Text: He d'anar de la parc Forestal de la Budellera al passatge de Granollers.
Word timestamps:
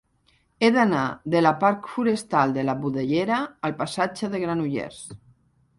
He 0.61 0.69
d'anar 0.77 1.01
de 1.35 1.41
la 1.43 1.51
parc 1.65 1.89
Forestal 1.97 2.57
de 2.57 2.65
la 2.71 2.77
Budellera 2.87 3.39
al 3.69 3.79
passatge 3.85 4.33
de 4.35 4.45
Granollers. 4.47 5.07